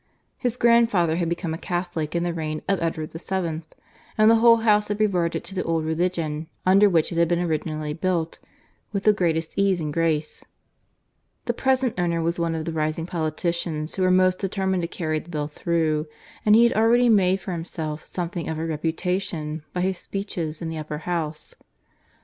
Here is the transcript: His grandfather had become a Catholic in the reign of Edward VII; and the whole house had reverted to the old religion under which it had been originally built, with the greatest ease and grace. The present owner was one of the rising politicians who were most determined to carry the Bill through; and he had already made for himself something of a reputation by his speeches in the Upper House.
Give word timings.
His 0.39 0.57
grandfather 0.57 1.17
had 1.17 1.29
become 1.29 1.53
a 1.53 1.59
Catholic 1.59 2.15
in 2.15 2.23
the 2.23 2.33
reign 2.33 2.63
of 2.67 2.81
Edward 2.81 3.11
VII; 3.11 3.61
and 4.17 4.31
the 4.31 4.37
whole 4.37 4.55
house 4.65 4.87
had 4.87 4.99
reverted 4.99 5.43
to 5.43 5.53
the 5.53 5.63
old 5.63 5.85
religion 5.85 6.47
under 6.65 6.89
which 6.89 7.11
it 7.11 7.19
had 7.19 7.27
been 7.27 7.37
originally 7.43 7.93
built, 7.93 8.39
with 8.91 9.03
the 9.03 9.13
greatest 9.13 9.53
ease 9.57 9.79
and 9.79 9.93
grace. 9.93 10.43
The 11.45 11.53
present 11.53 11.93
owner 11.99 12.19
was 12.19 12.39
one 12.39 12.55
of 12.55 12.65
the 12.65 12.71
rising 12.73 13.05
politicians 13.05 13.93
who 13.93 14.01
were 14.01 14.09
most 14.09 14.39
determined 14.39 14.81
to 14.81 14.87
carry 14.87 15.19
the 15.19 15.29
Bill 15.29 15.47
through; 15.47 16.07
and 16.47 16.55
he 16.55 16.63
had 16.63 16.73
already 16.73 17.07
made 17.07 17.39
for 17.39 17.51
himself 17.51 18.03
something 18.07 18.49
of 18.49 18.57
a 18.57 18.65
reputation 18.65 19.61
by 19.71 19.81
his 19.81 19.99
speeches 19.99 20.63
in 20.63 20.69
the 20.69 20.79
Upper 20.79 20.97
House. 21.05 21.53